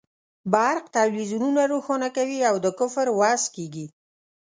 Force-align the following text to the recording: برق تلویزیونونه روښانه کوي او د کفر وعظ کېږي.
برق 0.53 0.85
تلویزیونونه 0.97 1.61
روښانه 1.71 2.09
کوي 2.17 2.39
او 2.49 2.55
د 2.65 2.67
کفر 2.79 3.05
وعظ 3.19 3.43
کېږي. 3.55 3.85